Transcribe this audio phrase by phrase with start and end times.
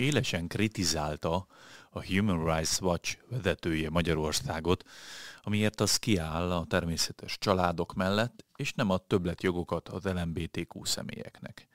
[0.00, 1.46] élesen kritizálta
[1.90, 4.84] a Human Rights Watch vezetője Magyarországot,
[5.42, 11.68] amiért az kiáll a természetes családok mellett, és nem ad többletjogokat az LMBTQ személyeknek.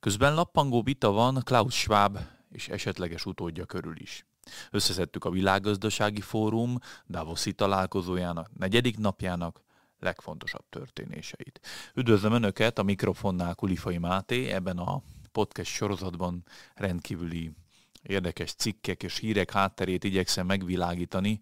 [0.00, 2.18] Közben lappangó vita van Klaus Schwab
[2.50, 4.26] és esetleges utódja körül is.
[4.70, 6.78] Összeszedtük a Világgazdasági Fórum
[7.08, 9.62] Davoszi találkozójának negyedik napjának
[9.98, 11.60] legfontosabb történéseit.
[11.94, 15.02] Üdvözlöm Önöket, a mikrofonnál Kulifai Máté, ebben a
[15.32, 16.44] podcast sorozatban
[16.74, 17.52] rendkívüli
[18.02, 21.40] érdekes cikkek és hírek hátterét igyekszem megvilágítani.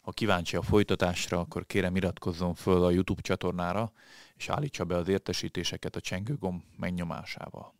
[0.00, 3.92] Ha kíváncsi a folytatásra, akkor kérem iratkozzon föl a YouTube csatornára,
[4.36, 7.74] és állítsa be az értesítéseket a csengőgomb megnyomásával.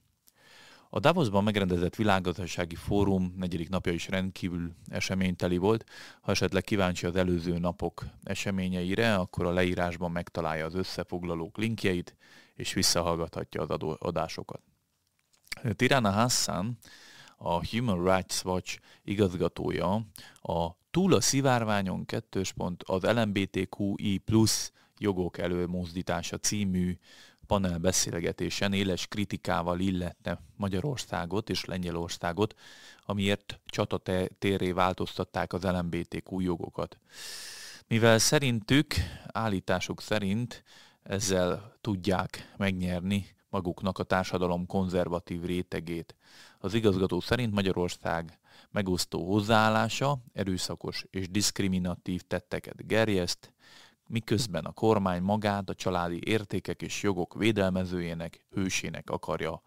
[0.94, 5.84] A Davosban megrendezett világgazdasági fórum negyedik napja is rendkívül eseményteli volt.
[6.20, 12.16] Ha esetleg kíváncsi az előző napok eseményeire, akkor a leírásban megtalálja az összefoglalók linkjeit,
[12.54, 14.60] és visszahallgathatja az adásokat.
[15.76, 16.78] Tirana Hassan,
[17.42, 20.06] a Human Rights Watch igazgatója,
[20.42, 26.98] a Túl a szivárványon kettős pont az LMBTQI plusz jogok előmozdítása című
[27.46, 32.54] panel beszélgetésen éles kritikával illette Magyarországot és Lengyelországot,
[33.06, 36.98] amiért csatatérré változtatták az LMBTQ jogokat.
[37.86, 38.94] Mivel szerintük,
[39.26, 40.62] állításuk szerint
[41.02, 46.16] ezzel tudják megnyerni maguknak a társadalom konzervatív rétegét.
[46.58, 48.38] Az igazgató szerint Magyarország
[48.70, 53.52] megosztó hozzáállása erőszakos és diszkriminatív tetteket gerjeszt,
[54.06, 59.62] miközben a kormány magát a családi értékek és jogok védelmezőjének, hősének akarja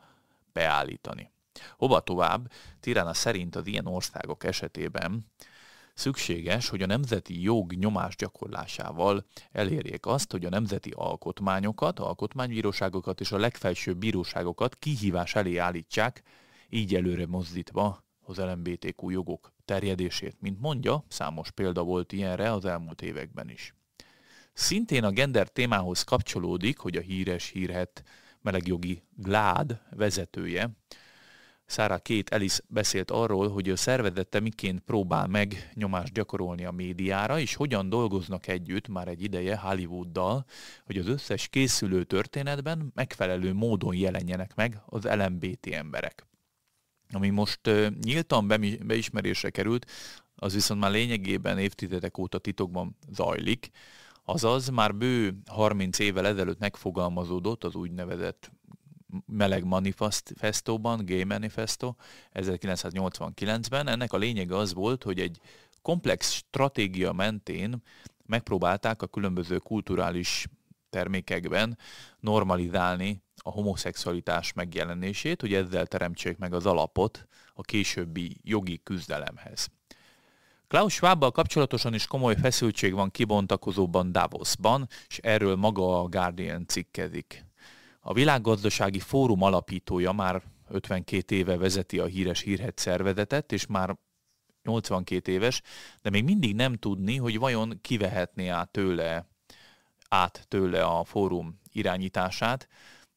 [0.53, 1.31] beállítani.
[1.77, 5.25] Hova tovább, Tirana szerint az ilyen országok esetében
[5.95, 13.31] szükséges, hogy a nemzeti jog nyomás gyakorlásával elérjék azt, hogy a nemzeti alkotmányokat, alkotmánybíróságokat és
[13.31, 16.23] a legfelsőbb bíróságokat kihívás elé állítsák,
[16.69, 20.35] így előre mozdítva az LMBTQ jogok terjedését.
[20.39, 23.73] Mint mondja, számos példa volt ilyenre az elmúlt években is.
[24.53, 28.03] Szintén a gender témához kapcsolódik, hogy a híres hírhet
[28.41, 30.69] melegjogi GLAD vezetője,
[31.65, 37.39] Szára két Elis beszélt arról, hogy a szervezete miként próbál meg nyomást gyakorolni a médiára,
[37.39, 40.45] és hogyan dolgoznak együtt már egy ideje Hollywooddal,
[40.85, 46.27] hogy az összes készülő történetben megfelelő módon jelenjenek meg az LMBT emberek.
[47.09, 47.59] Ami most
[48.01, 48.47] nyíltan
[48.85, 49.91] beismerésre került,
[50.35, 53.71] az viszont már lényegében évtizedek óta titokban zajlik,
[54.27, 58.51] Azaz már bő 30 évvel ezelőtt megfogalmazódott az úgynevezett
[59.25, 61.95] meleg manifestóban, Gay Manifesto
[62.33, 63.87] 1989-ben.
[63.87, 65.39] Ennek a lényege az volt, hogy egy
[65.81, 67.81] komplex stratégia mentén
[68.25, 70.47] megpróbálták a különböző kulturális
[70.89, 71.77] termékekben
[72.19, 79.69] normalizálni a homoszexualitás megjelenését, hogy ezzel teremtsék meg az alapot a későbbi jogi küzdelemhez.
[80.67, 87.45] Klaus Schwabbal kapcsolatosan is komoly feszültség van kibontakozóban Davosban, és erről maga a Guardian cikkezik.
[88.07, 93.97] A világgazdasági fórum alapítója már 52 éve vezeti a híres hírhet szervezetet, és már
[94.63, 95.61] 82 éves,
[96.01, 99.27] de még mindig nem tudni, hogy vajon kivehetné át tőle,
[100.09, 102.67] át tőle a fórum irányítását.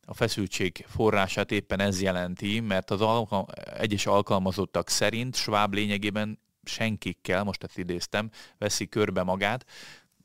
[0.06, 7.44] A feszültség forrását éppen ez jelenti, mert az alka- egyes alkalmazottak szerint Schwab lényegében senkikkel,
[7.44, 9.64] most ezt idéztem, veszi körbe magát,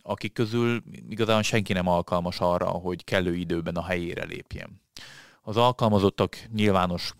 [0.03, 4.81] akik közül igazán senki nem alkalmas arra, hogy kellő időben a helyére lépjen.
[5.41, 7.13] Az alkalmazottak nyilvános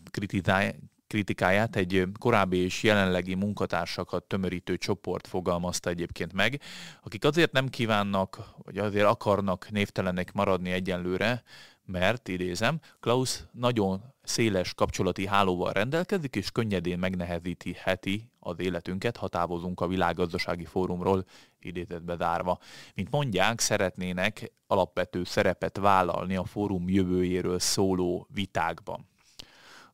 [1.08, 6.62] kritikáját egy korábbi és jelenlegi munkatársakat tömörítő csoport fogalmazta egyébként meg,
[7.04, 11.44] akik azért nem kívánnak, vagy azért akarnak névtelenek maradni egyenlőre,
[11.86, 19.82] mert, idézem, Klaus nagyon széles kapcsolati hálóval rendelkezik, és könnyedén megnehezítheti az életünket, ha távozunk
[19.82, 21.26] a világgazdasági fórumról,
[21.60, 22.60] idézetbe zárva.
[22.96, 29.08] Mint mondják, szeretnének alapvető szerepet vállalni a fórum jövőjéről szóló vitákban.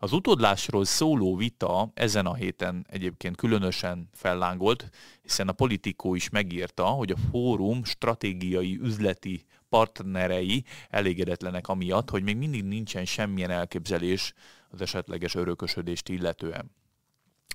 [0.02, 4.90] Az utódlásról szóló vita ezen a héten egyébként különösen fellángolt,
[5.22, 12.38] hiszen a politikó is megírta, hogy a fórum stratégiai üzleti partnerei elégedetlenek amiatt, hogy még
[12.38, 14.34] mindig nincsen semmilyen elképzelés
[14.70, 16.72] az esetleges örökösödést illetően.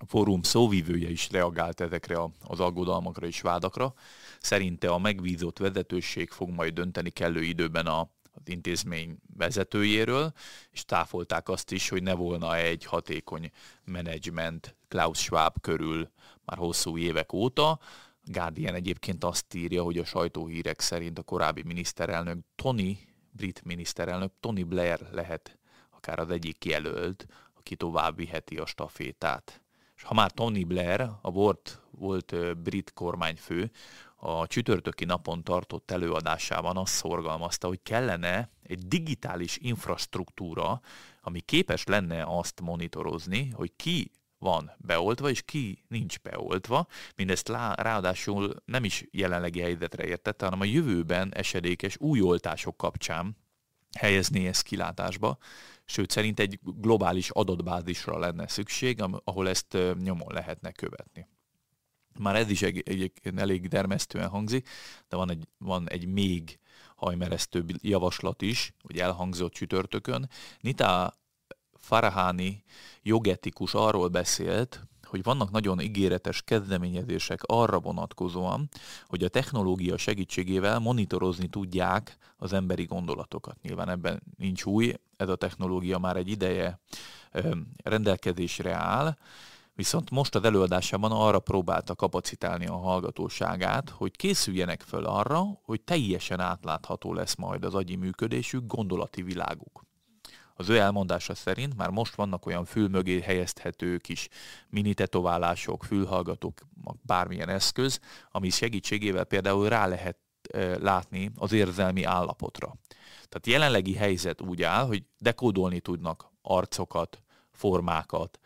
[0.01, 3.95] A fórum szóvívője is reagált ezekre az aggodalmakra és vádakra.
[4.41, 8.09] Szerinte a megbízott vezetőség fog majd dönteni kellő időben a,
[8.49, 10.33] intézmény vezetőjéről,
[10.71, 13.51] és táfolták azt is, hogy ne volna egy hatékony
[13.85, 16.11] menedzsment Klaus Schwab körül
[16.45, 17.79] már hosszú évek óta,
[18.25, 22.99] Guardian egyébként azt írja, hogy a sajtóhírek szerint a korábbi miniszterelnök Tony,
[23.31, 25.59] brit miniszterelnök Tony Blair lehet
[25.91, 29.64] akár az egyik kijelölt, aki tovább viheti a stafétát.
[30.05, 33.71] Ha már Tony Blair, a volt, volt brit kormányfő,
[34.17, 40.81] a csütörtöki napon tartott előadásában azt szorgalmazta, hogy kellene egy digitális infrastruktúra,
[41.21, 46.87] ami képes lenne azt monitorozni, hogy ki van beoltva, és ki nincs beoltva.
[47.17, 53.37] Mindezt ráadásul nem is jelenlegi helyzetre értette, hanem a jövőben esedékes új oltások kapcsán
[53.99, 55.39] helyezni ezt kilátásba,
[55.85, 61.29] sőt szerint egy globális adatbázisra lenne szükség, ahol ezt nyomon lehetne követni.
[62.19, 64.69] Már ez is egy, egy, elég dermesztően hangzik,
[65.09, 66.59] de van egy, van egy még
[66.97, 70.31] hajmeresztőbb javaslat is, hogy elhangzott csütörtökön.
[70.61, 71.15] Nita
[71.73, 72.65] Farahani
[73.03, 78.69] jogetikus arról beszélt, hogy vannak nagyon ígéretes kezdeményezések arra vonatkozóan,
[79.07, 83.57] hogy a technológia segítségével monitorozni tudják az emberi gondolatokat.
[83.63, 86.81] Nyilván ebben nincs új, ez a technológia már egy ideje
[87.83, 89.17] rendelkezésre áll,
[89.77, 96.41] Viszont most az előadásában arra próbálta kapacitálni a hallgatóságát, hogy készüljenek föl arra, hogy teljesen
[96.41, 99.84] átlátható lesz majd az agyi működésük, gondolati világuk.
[100.57, 104.29] Az ő elmondása szerint már most vannak olyan fül mögé helyezthető kis
[104.69, 106.61] mini tetoválások, fülhallgatók,
[107.03, 110.19] bármilyen eszköz, ami segítségével például rá lehet
[110.79, 112.77] látni az érzelmi állapotra.
[113.29, 117.23] Tehát jelenlegi helyzet úgy áll, hogy dekódolni tudnak arcokat,
[117.53, 118.39] formákat,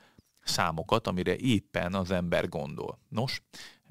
[0.42, 2.98] számokat, amire éppen az ember gondol.
[3.08, 3.42] Nos,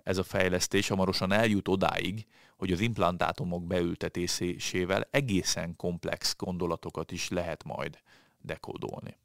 [0.08, 2.26] ez a fejlesztés hamarosan eljut odáig,
[2.58, 8.00] hogy az implantátumok beültetésével egészen komplex gondolatokat is lehet majd
[8.42, 9.18] dekódolni.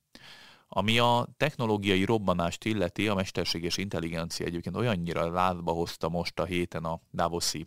[0.68, 6.84] Ami a technológiai robbanást illeti, a mesterséges intelligencia egyébként olyannyira lázba hozta most a héten
[6.84, 7.66] a Davoszi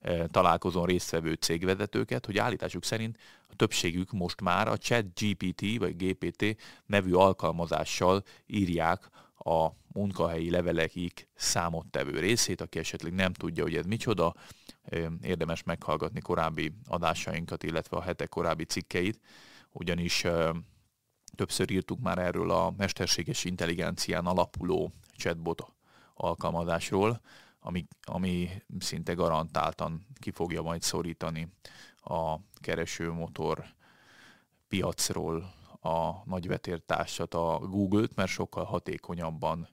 [0.00, 3.18] e, találkozón résztvevő cégvezetőket, hogy állításuk szerint
[3.48, 6.56] a többségük most már a Chat GPT vagy GPT
[6.86, 14.34] nevű alkalmazással írják a munkahelyi levelekig számottevő részét, aki esetleg nem tudja, hogy ez micsoda,
[15.22, 19.20] érdemes meghallgatni korábbi adásainkat, illetve a hetek korábbi cikkeit,
[19.72, 20.24] ugyanis
[21.34, 25.72] többször írtuk már erről a mesterséges intelligencián alapuló chatbot
[26.14, 27.20] alkalmazásról,
[27.60, 31.48] ami, ami szinte garantáltan ki fogja majd szorítani
[32.00, 33.64] a keresőmotor
[34.68, 35.54] piacról
[35.86, 39.68] a nagyvetértársat, a Google-t, mert sokkal hatékonyabban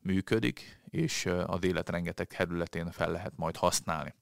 [0.00, 4.14] működik, és az élet rengeteg területén fel lehet majd használni.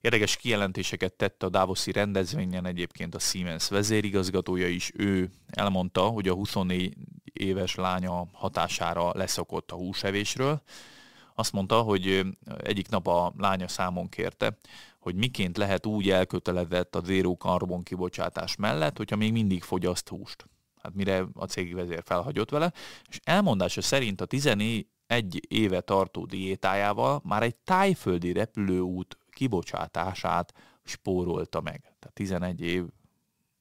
[0.00, 4.92] Érdekes kijelentéseket tett a Davoszi rendezvényen egyébként a Siemens vezérigazgatója is.
[4.94, 6.96] Ő elmondta, hogy a 24
[7.32, 10.62] éves lánya hatására leszokott a húsevésről.
[11.34, 12.26] Azt mondta, hogy
[12.62, 14.58] egyik nap a lánya számon kérte,
[14.98, 20.46] hogy miként lehet úgy elkötelezett a zéró karbon kibocsátás mellett, hogyha még mindig fogyaszt húst.
[20.86, 22.72] Hát mire a cégvezér felhagyott vele,
[23.08, 24.86] és elmondása szerint a 11
[25.48, 30.52] éve tartó diétájával már egy tájföldi repülőút kibocsátását
[30.84, 31.80] spórolta meg.
[31.80, 32.84] Tehát 11 év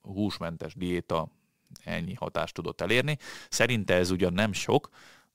[0.02, 1.28] húsmentes diéta
[1.84, 3.18] ennyi hatást tudott elérni.
[3.50, 4.90] Szerinte ez ugyan nem sok,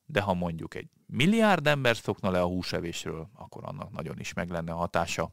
[0.06, 4.50] de ha mondjuk egy milliárd ember szokna le a húsevésről, akkor annak nagyon is meg
[4.50, 5.32] lenne a hatása.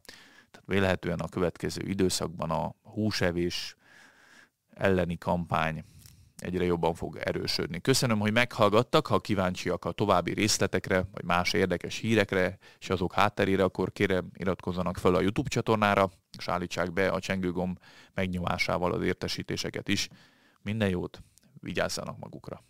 [0.51, 3.75] Tehát vélhetően a következő időszakban a húsevés
[4.73, 5.83] elleni kampány
[6.37, 7.81] egyre jobban fog erősödni.
[7.81, 13.63] Köszönöm, hogy meghallgattak, ha kíváncsiak a további részletekre, vagy más érdekes hírekre, és azok hátterére,
[13.63, 17.79] akkor kérem iratkozzanak fel a YouTube csatornára, és állítsák be a csengőgomb
[18.13, 20.07] megnyomásával az értesítéseket is.
[20.61, 21.23] Minden jót,
[21.59, 22.63] vigyázzanak magukra!